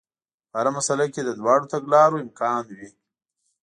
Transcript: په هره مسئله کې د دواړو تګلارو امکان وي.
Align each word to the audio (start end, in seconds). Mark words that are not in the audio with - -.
په 0.49 0.55
هره 0.59 0.71
مسئله 0.77 1.05
کې 1.13 1.21
د 1.23 1.29
دواړو 1.39 1.69
تګلارو 1.73 2.21
امکان 2.25 2.61
وي. 2.77 2.89